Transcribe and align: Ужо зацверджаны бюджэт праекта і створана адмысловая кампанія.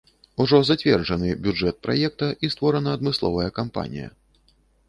Ужо 0.45 0.59
зацверджаны 0.69 1.33
бюджэт 1.47 1.77
праекта 1.87 2.31
і 2.47 2.51
створана 2.57 2.89
адмысловая 2.97 3.49
кампанія. 3.59 4.09